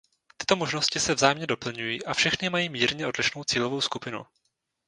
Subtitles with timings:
[0.37, 4.25] Tyto možnosti se vzájemně doplňují a všechny mají mírně odlišnou cílovou skupinu.